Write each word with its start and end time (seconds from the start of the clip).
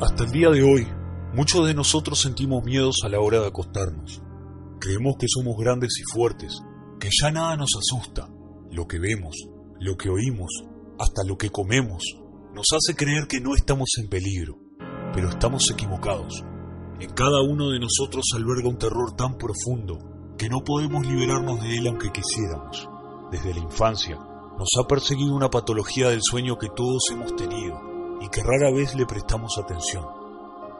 Hasta 0.00 0.24
el 0.24 0.30
día 0.30 0.50
de 0.50 0.62
hoy, 0.62 0.86
muchos 1.34 1.66
de 1.66 1.74
nosotros 1.74 2.20
sentimos 2.20 2.62
miedos 2.62 3.00
a 3.04 3.08
la 3.08 3.20
hora 3.20 3.40
de 3.40 3.48
acostarnos. 3.48 4.22
Creemos 4.78 5.16
que 5.18 5.26
somos 5.28 5.56
grandes 5.58 5.98
y 5.98 6.02
fuertes, 6.12 6.60
que 7.00 7.08
ya 7.10 7.30
nada 7.30 7.56
nos 7.56 7.70
asusta. 7.76 8.28
Lo 8.70 8.86
que 8.86 8.98
vemos, 8.98 9.34
lo 9.80 9.96
que 9.96 10.10
oímos, 10.10 10.50
hasta 10.98 11.24
lo 11.26 11.36
que 11.36 11.50
comemos, 11.50 12.04
nos 12.54 12.66
hace 12.72 12.94
creer 12.94 13.26
que 13.28 13.40
no 13.40 13.54
estamos 13.54 13.88
en 13.98 14.08
peligro, 14.08 14.58
pero 15.12 15.30
estamos 15.30 15.70
equivocados. 15.70 16.44
En 17.00 17.10
cada 17.10 17.42
uno 17.42 17.70
de 17.70 17.80
nosotros 17.80 18.24
alberga 18.36 18.68
un 18.68 18.78
terror 18.78 19.16
tan 19.16 19.36
profundo 19.36 19.98
que 20.38 20.48
no 20.48 20.62
podemos 20.62 21.06
liberarnos 21.06 21.60
de 21.60 21.76
él 21.76 21.86
aunque 21.88 22.12
quisiéramos. 22.12 22.88
Desde 23.32 23.52
la 23.52 23.60
infancia 23.60 24.18
nos 24.58 24.68
ha 24.78 24.86
perseguido 24.86 25.34
una 25.34 25.50
patología 25.50 26.10
del 26.10 26.20
sueño 26.22 26.58
que 26.58 26.68
todos 26.68 27.02
hemos 27.10 27.34
tenido 27.34 27.80
y 28.20 28.28
que 28.28 28.42
rara 28.42 28.70
vez 28.70 28.94
le 28.94 29.04
prestamos 29.04 29.58
atención. 29.58 30.04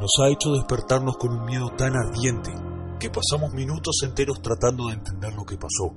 Nos 0.00 0.10
ha 0.20 0.28
hecho 0.28 0.52
despertarnos 0.52 1.16
con 1.16 1.32
un 1.32 1.44
miedo 1.44 1.70
tan 1.70 1.96
ardiente 1.96 2.52
que 3.00 3.10
pasamos 3.10 3.52
minutos 3.54 3.96
enteros 4.04 4.40
tratando 4.40 4.86
de 4.86 4.94
entender 4.94 5.34
lo 5.34 5.44
que 5.44 5.56
pasó. 5.56 5.92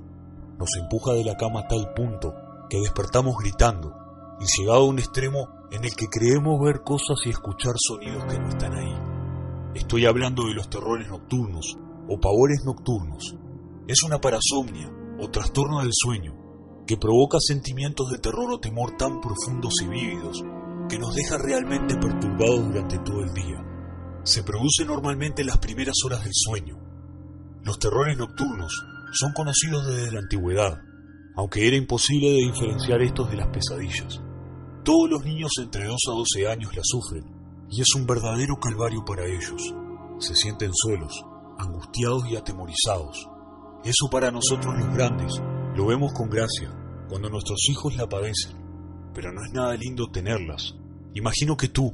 Nos 0.58 0.68
empuja 0.82 1.12
de 1.12 1.24
la 1.24 1.36
cama 1.36 1.60
a 1.60 1.68
tal 1.68 1.92
punto 1.94 2.34
que 2.68 2.80
despertamos 2.80 3.36
gritando 3.38 3.94
y 4.40 4.44
llegado 4.58 4.80
a 4.80 4.86
un 4.86 4.98
extremo 4.98 5.48
en 5.70 5.84
el 5.84 5.94
que 5.94 6.08
creemos 6.08 6.60
ver 6.60 6.82
cosas 6.82 7.20
y 7.24 7.30
escuchar 7.30 7.74
sonidos 7.78 8.24
que 8.24 8.38
no 8.38 8.48
están 8.48 8.74
ahí. 8.74 8.96
Estoy 9.74 10.06
hablando 10.06 10.46
de 10.46 10.54
los 10.54 10.68
terrores 10.68 11.08
nocturnos 11.08 11.76
o 12.08 12.18
pavores 12.18 12.64
nocturnos. 12.64 13.36
Es 13.86 14.02
una 14.02 14.20
parasomnia 14.20 14.90
o 15.20 15.30
trastorno 15.30 15.80
del 15.80 15.92
sueño 15.92 16.49
que 16.90 16.96
provoca 16.96 17.38
sentimientos 17.38 18.10
de 18.10 18.18
terror 18.18 18.50
o 18.50 18.58
temor 18.58 18.96
tan 18.96 19.20
profundos 19.20 19.74
y 19.80 19.86
vívidos 19.86 20.42
que 20.88 20.98
nos 20.98 21.14
deja 21.14 21.38
realmente 21.38 21.94
perturbados 21.94 22.66
durante 22.66 22.98
todo 22.98 23.22
el 23.22 23.32
día. 23.32 23.64
Se 24.24 24.42
produce 24.42 24.84
normalmente 24.84 25.42
en 25.42 25.46
las 25.46 25.58
primeras 25.58 25.94
horas 26.04 26.24
del 26.24 26.32
sueño. 26.34 26.76
Los 27.62 27.78
terrores 27.78 28.18
nocturnos 28.18 28.72
son 29.12 29.32
conocidos 29.34 29.86
desde 29.86 30.10
la 30.10 30.18
antigüedad, 30.18 30.80
aunque 31.36 31.68
era 31.68 31.76
imposible 31.76 32.32
diferenciar 32.32 33.00
estos 33.02 33.30
de 33.30 33.36
las 33.36 33.46
pesadillas. 33.54 34.20
Todos 34.82 35.08
los 35.08 35.24
niños 35.24 35.52
entre 35.60 35.84
2 35.84 35.96
a 36.08 36.10
12 36.10 36.48
años 36.48 36.74
la 36.74 36.82
sufren, 36.82 37.24
y 37.70 37.82
es 37.82 37.94
un 37.94 38.04
verdadero 38.04 38.56
calvario 38.56 39.04
para 39.04 39.26
ellos. 39.26 39.62
Se 40.18 40.34
sienten 40.34 40.72
solos, 40.74 41.24
angustiados 41.56 42.28
y 42.28 42.34
atemorizados. 42.34 43.28
Eso 43.84 44.10
para 44.10 44.32
nosotros 44.32 44.74
los 44.76 44.92
grandes 44.92 45.40
lo 45.76 45.86
vemos 45.86 46.12
con 46.12 46.28
gracia 46.28 46.79
cuando 47.10 47.28
nuestros 47.28 47.58
hijos 47.68 47.96
la 47.96 48.08
padecen, 48.08 48.56
pero 49.12 49.32
no 49.32 49.44
es 49.44 49.52
nada 49.52 49.74
lindo 49.74 50.10
tenerlas. 50.12 50.76
Imagino 51.12 51.56
que 51.56 51.68
tú, 51.68 51.92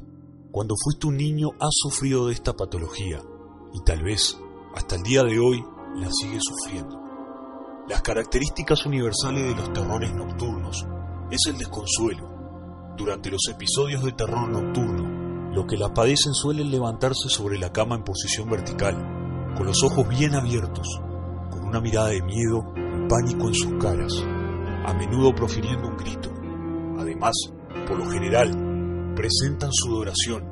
cuando 0.51 0.75
fuiste 0.81 1.07
un 1.07 1.17
niño, 1.17 1.49
has 1.59 1.73
sufrido 1.73 2.27
de 2.27 2.33
esta 2.33 2.53
patología 2.53 3.19
y 3.73 3.83
tal 3.83 4.03
vez 4.03 4.37
hasta 4.75 4.95
el 4.95 5.01
día 5.01 5.23
de 5.23 5.39
hoy 5.39 5.63
la 5.95 6.07
sigues 6.11 6.43
sufriendo. 6.43 7.01
Las 7.89 8.03
características 8.03 8.85
universales 8.85 9.43
de 9.43 9.55
los 9.55 9.73
terrores 9.73 10.13
nocturnos 10.13 10.85
es 11.31 11.39
el 11.47 11.57
desconsuelo. 11.57 12.93
Durante 12.95 13.31
los 13.31 13.41
episodios 13.49 14.03
de 14.03 14.11
terror 14.11 14.47
nocturno, 14.47 15.51
los 15.51 15.65
que 15.65 15.77
la 15.77 15.93
padecen 15.93 16.33
suelen 16.35 16.69
levantarse 16.69 17.27
sobre 17.29 17.57
la 17.57 17.73
cama 17.73 17.95
en 17.95 18.03
posición 18.03 18.49
vertical, 18.51 18.95
con 19.55 19.65
los 19.65 19.81
ojos 19.83 20.07
bien 20.07 20.35
abiertos, 20.35 21.01
con 21.49 21.63
una 21.63 21.81
mirada 21.81 22.09
de 22.09 22.21
miedo 22.21 22.71
y 22.75 23.07
pánico 23.07 23.47
en 23.47 23.53
sus 23.55 23.73
caras, 23.81 24.13
a 24.87 24.93
menudo 24.93 25.35
profiriendo 25.35 25.89
un 25.89 25.97
grito. 25.97 26.31
Además, 26.97 27.33
por 27.85 27.99
lo 27.99 28.09
general, 28.09 29.13
presentan 29.17 29.69
sudoración, 29.73 30.49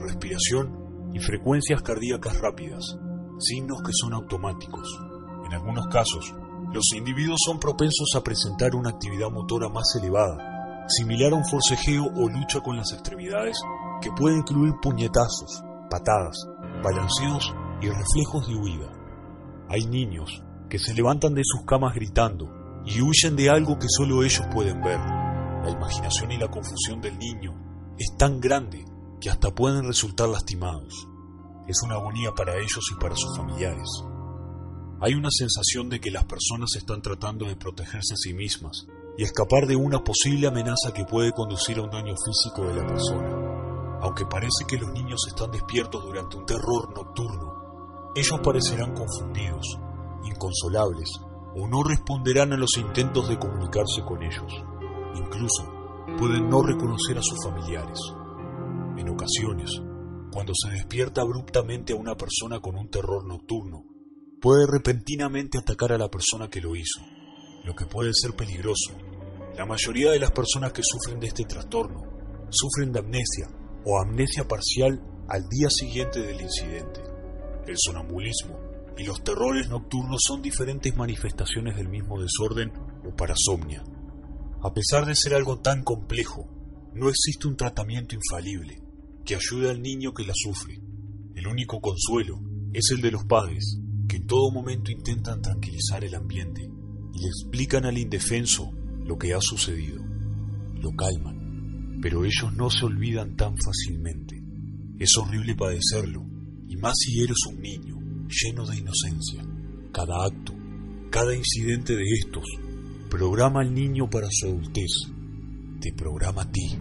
respiración 0.00 1.10
y 1.14 1.20
frecuencias 1.20 1.82
cardíacas 1.82 2.40
rápidas, 2.40 2.98
signos 3.38 3.82
que 3.82 3.92
son 3.92 4.12
automáticos. 4.12 4.88
En 5.46 5.54
algunos 5.54 5.86
casos, 5.86 6.34
los 6.72 6.84
individuos 6.96 7.38
son 7.46 7.60
propensos 7.60 8.08
a 8.16 8.24
presentar 8.24 8.74
una 8.74 8.90
actividad 8.90 9.30
motora 9.30 9.68
más 9.68 9.94
elevada, 9.94 10.84
similar 10.88 11.32
a 11.32 11.36
un 11.36 11.44
forcejeo 11.44 12.06
o 12.16 12.28
lucha 12.28 12.60
con 12.60 12.76
las 12.76 12.92
extremidades, 12.92 13.56
que 14.02 14.10
puede 14.10 14.36
incluir 14.36 14.74
puñetazos, 14.82 15.62
patadas, 15.88 16.36
balanceos 16.82 17.54
y 17.80 17.86
reflejos 17.86 18.48
de 18.48 18.56
huida. 18.56 18.92
Hay 19.68 19.86
niños 19.86 20.42
que 20.68 20.80
se 20.80 20.92
levantan 20.92 21.34
de 21.34 21.42
sus 21.44 21.64
camas 21.64 21.94
gritando 21.94 22.65
y 22.86 23.00
huyen 23.00 23.34
de 23.34 23.50
algo 23.50 23.78
que 23.78 23.88
solo 23.88 24.22
ellos 24.22 24.46
pueden 24.52 24.80
ver. 24.80 25.00
La 25.64 25.70
imaginación 25.70 26.30
y 26.30 26.38
la 26.38 26.48
confusión 26.48 27.00
del 27.00 27.18
niño 27.18 27.52
es 27.98 28.16
tan 28.16 28.40
grande 28.40 28.84
que 29.20 29.28
hasta 29.28 29.52
pueden 29.54 29.84
resultar 29.84 30.28
lastimados. 30.28 31.08
Es 31.66 31.82
una 31.82 31.96
agonía 31.96 32.30
para 32.32 32.54
ellos 32.54 32.84
y 32.92 33.00
para 33.00 33.16
sus 33.16 33.36
familiares. 33.36 33.88
Hay 35.00 35.14
una 35.14 35.30
sensación 35.30 35.88
de 35.88 36.00
que 36.00 36.12
las 36.12 36.24
personas 36.24 36.76
están 36.76 37.02
tratando 37.02 37.46
de 37.46 37.56
protegerse 37.56 38.14
a 38.14 38.16
sí 38.16 38.32
mismas 38.32 38.86
y 39.18 39.24
escapar 39.24 39.66
de 39.66 39.76
una 39.76 40.04
posible 40.04 40.46
amenaza 40.46 40.92
que 40.94 41.04
puede 41.04 41.32
conducir 41.32 41.78
a 41.78 41.82
un 41.82 41.90
daño 41.90 42.14
físico 42.24 42.68
de 42.68 42.76
la 42.76 42.86
persona. 42.86 43.98
Aunque 44.02 44.26
parece 44.26 44.64
que 44.68 44.76
los 44.76 44.92
niños 44.92 45.20
están 45.26 45.50
despiertos 45.50 46.04
durante 46.04 46.36
un 46.36 46.46
terror 46.46 46.94
nocturno, 46.94 48.12
ellos 48.14 48.40
parecerán 48.42 48.94
confundidos, 48.94 49.78
inconsolables 50.24 51.10
o 51.58 51.66
no 51.66 51.82
responderán 51.82 52.52
a 52.52 52.56
los 52.56 52.76
intentos 52.76 53.28
de 53.28 53.38
comunicarse 53.38 54.02
con 54.06 54.22
ellos. 54.22 54.52
Incluso 55.14 55.64
pueden 56.18 56.50
no 56.50 56.62
reconocer 56.62 57.16
a 57.16 57.22
sus 57.22 57.42
familiares. 57.42 57.98
En 58.98 59.08
ocasiones, 59.08 59.70
cuando 60.30 60.52
se 60.54 60.70
despierta 60.70 61.22
abruptamente 61.22 61.94
a 61.94 61.96
una 61.96 62.14
persona 62.14 62.60
con 62.60 62.76
un 62.76 62.90
terror 62.90 63.26
nocturno, 63.26 63.84
puede 64.40 64.66
repentinamente 64.70 65.56
atacar 65.58 65.92
a 65.92 65.98
la 65.98 66.10
persona 66.10 66.48
que 66.48 66.60
lo 66.60 66.76
hizo, 66.76 67.00
lo 67.64 67.74
que 67.74 67.86
puede 67.86 68.10
ser 68.12 68.36
peligroso. 68.36 68.92
La 69.56 69.64
mayoría 69.64 70.10
de 70.10 70.20
las 70.20 70.32
personas 70.32 70.74
que 70.74 70.82
sufren 70.84 71.18
de 71.18 71.28
este 71.28 71.44
trastorno 71.44 72.02
sufren 72.50 72.92
de 72.92 72.98
amnesia 72.98 73.48
o 73.86 73.98
amnesia 73.98 74.46
parcial 74.46 75.02
al 75.28 75.48
día 75.48 75.68
siguiente 75.70 76.20
del 76.20 76.38
incidente. 76.38 77.00
El 77.66 77.76
sonambulismo 77.78 78.65
y 78.98 79.04
los 79.04 79.22
terrores 79.22 79.68
nocturnos 79.68 80.20
son 80.26 80.42
diferentes 80.42 80.96
manifestaciones 80.96 81.76
del 81.76 81.88
mismo 81.88 82.20
desorden 82.20 82.72
o 83.04 83.14
parasomnia. 83.14 83.84
A 84.62 84.72
pesar 84.72 85.04
de 85.04 85.14
ser 85.14 85.34
algo 85.34 85.60
tan 85.60 85.82
complejo, 85.82 86.48
no 86.94 87.08
existe 87.08 87.46
un 87.46 87.56
tratamiento 87.56 88.14
infalible 88.14 88.82
que 89.24 89.34
ayude 89.34 89.70
al 89.70 89.82
niño 89.82 90.14
que 90.14 90.24
la 90.24 90.32
sufre. 90.34 90.80
El 91.34 91.46
único 91.46 91.80
consuelo 91.80 92.40
es 92.72 92.90
el 92.90 93.02
de 93.02 93.10
los 93.10 93.24
padres, 93.24 93.78
que 94.08 94.16
en 94.16 94.26
todo 94.26 94.50
momento 94.50 94.90
intentan 94.90 95.42
tranquilizar 95.42 96.04
el 96.04 96.14
ambiente 96.14 96.62
y 96.62 97.18
le 97.20 97.28
explican 97.28 97.84
al 97.84 97.98
indefenso 97.98 98.70
lo 99.04 99.18
que 99.18 99.34
ha 99.34 99.40
sucedido. 99.40 100.02
Lo 100.74 100.90
calman, 100.92 101.98
pero 102.00 102.24
ellos 102.24 102.54
no 102.56 102.70
se 102.70 102.86
olvidan 102.86 103.36
tan 103.36 103.56
fácilmente. 103.58 104.42
Es 104.98 105.16
horrible 105.18 105.54
padecerlo, 105.54 106.24
y 106.66 106.76
más 106.76 106.94
si 106.98 107.20
eres 107.20 107.36
un 107.48 107.60
niño, 107.60 107.95
lleno 108.28 108.66
de 108.66 108.76
inocencia. 108.76 109.44
Cada 109.92 110.24
acto, 110.24 110.52
cada 111.10 111.34
incidente 111.34 111.94
de 111.94 112.04
estos, 112.18 112.44
programa 113.08 113.60
al 113.60 113.72
niño 113.72 114.08
para 114.10 114.28
su 114.30 114.46
adultez. 114.46 114.90
Te 115.80 115.92
programa 115.92 116.42
a 116.42 116.50
ti, 116.50 116.76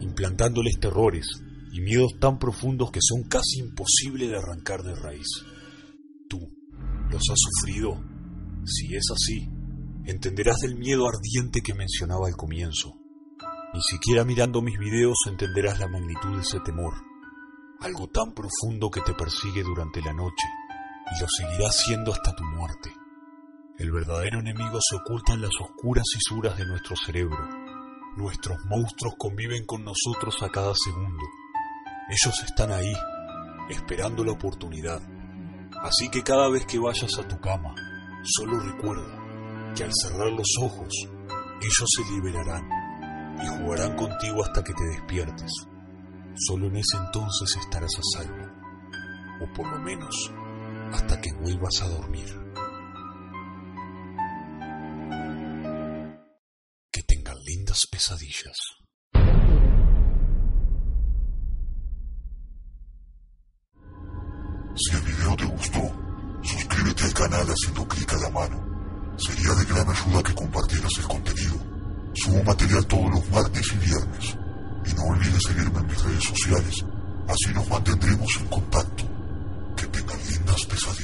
implantándoles 0.00 0.78
terrores 0.80 1.26
y 1.72 1.80
miedos 1.80 2.12
tan 2.20 2.38
profundos 2.38 2.90
que 2.90 3.00
son 3.02 3.24
casi 3.28 3.60
imposibles 3.60 4.30
de 4.30 4.36
arrancar 4.36 4.82
de 4.82 4.94
raíz. 4.94 5.26
¿Tú 6.28 6.38
los 7.10 7.22
has 7.30 7.38
sufrido? 7.38 8.02
Si 8.64 8.94
es 8.94 9.04
así, 9.12 9.48
entenderás 10.06 10.58
del 10.60 10.76
miedo 10.76 11.06
ardiente 11.06 11.60
que 11.60 11.74
mencionaba 11.74 12.28
al 12.28 12.36
comienzo. 12.36 12.94
Ni 13.74 13.82
siquiera 13.82 14.24
mirando 14.24 14.62
mis 14.62 14.78
videos 14.78 15.16
entenderás 15.28 15.80
la 15.80 15.88
magnitud 15.88 16.36
de 16.36 16.42
ese 16.42 16.60
temor. 16.60 16.94
Algo 17.84 18.08
tan 18.08 18.32
profundo 18.32 18.90
que 18.90 19.02
te 19.02 19.12
persigue 19.12 19.62
durante 19.62 20.00
la 20.00 20.14
noche 20.14 20.46
y 21.14 21.20
lo 21.20 21.26
seguirá 21.28 21.70
siendo 21.70 22.12
hasta 22.12 22.34
tu 22.34 22.42
muerte. 22.42 22.90
El 23.78 23.92
verdadero 23.92 24.40
enemigo 24.40 24.78
se 24.80 24.96
oculta 24.96 25.34
en 25.34 25.42
las 25.42 25.50
oscuras 25.60 26.04
fisuras 26.14 26.56
de 26.56 26.64
nuestro 26.64 26.96
cerebro. 26.96 27.46
Nuestros 28.16 28.56
monstruos 28.70 29.14
conviven 29.18 29.66
con 29.66 29.84
nosotros 29.84 30.42
a 30.42 30.48
cada 30.48 30.72
segundo. 30.74 31.24
Ellos 32.08 32.42
están 32.42 32.72
ahí, 32.72 32.94
esperando 33.68 34.24
la 34.24 34.32
oportunidad. 34.32 35.02
Así 35.82 36.08
que 36.08 36.22
cada 36.22 36.48
vez 36.48 36.64
que 36.64 36.78
vayas 36.78 37.18
a 37.18 37.28
tu 37.28 37.38
cama, 37.38 37.74
solo 38.22 38.60
recuerda 38.60 39.74
que 39.76 39.84
al 39.84 39.90
cerrar 39.92 40.32
los 40.32 40.48
ojos, 40.62 40.88
ellos 41.60 41.88
se 41.96 42.14
liberarán 42.14 42.66
y 43.42 43.46
jugarán 43.46 43.94
contigo 43.94 44.42
hasta 44.42 44.64
que 44.64 44.72
te 44.72 44.84
despiertes. 44.84 45.50
Solo 46.36 46.66
en 46.66 46.76
ese 46.76 46.96
entonces 46.96 47.56
estarás 47.60 47.92
a 47.96 48.18
salvo, 48.18 48.44
o 49.40 49.52
por 49.54 49.68
lo 49.68 49.78
menos 49.78 50.32
hasta 50.92 51.20
que 51.20 51.32
vuelvas 51.34 51.80
a 51.80 51.88
dormir. 51.88 52.26
Que 56.90 57.02
tengan 57.04 57.36
lindas 57.44 57.86
pesadillas. 57.90 58.56
Si 64.76 64.96
el 64.96 65.02
video 65.02 65.36
te 65.36 65.44
gustó, 65.44 65.82
suscríbete 66.42 67.04
al 67.04 67.14
canal 67.14 67.46
haciendo 67.46 67.86
clic 67.86 68.12
a 68.12 68.16
la 68.16 68.30
mano. 68.30 69.16
Sería 69.16 69.54
de 69.54 69.64
gran 69.66 69.88
ayuda 69.88 70.22
que 70.24 70.34
compartieras 70.34 70.98
el 70.98 71.04
contenido. 71.04 71.54
Subo 72.14 72.42
material 72.42 72.84
todos 72.86 73.10
los 73.10 73.30
martes 73.30 73.72
y 73.72 73.76
viernes 73.76 74.43
no 75.04 75.10
olvides 75.10 75.42
seguirme 75.46 75.80
en 75.80 75.86
mis 75.86 76.02
redes 76.02 76.24
sociales, 76.24 76.84
así 77.28 77.54
nos 77.54 77.68
mantendremos 77.68 78.36
en 78.40 78.46
contacto. 78.46 79.04
Que 79.76 79.86
tengas 79.88 80.30
lindas 80.30 80.64
pesadillas. 80.66 81.03